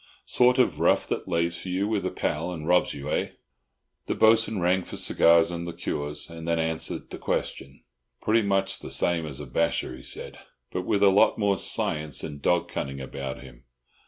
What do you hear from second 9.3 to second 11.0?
a basher," he said, "but